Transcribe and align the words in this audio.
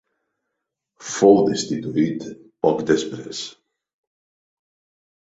Fou 1.15 1.35
destituït 1.49 2.25
poc 2.67 2.81
després. 2.91 3.43